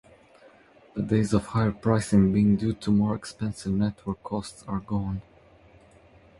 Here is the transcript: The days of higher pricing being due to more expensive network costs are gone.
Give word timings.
The 0.95 1.03
days 1.03 1.31
of 1.31 1.45
higher 1.45 1.71
pricing 1.71 2.33
being 2.33 2.55
due 2.55 2.73
to 2.73 2.89
more 2.91 3.13
expensive 3.13 3.71
network 3.73 4.23
costs 4.23 4.63
are 4.63 4.79
gone. 4.79 5.21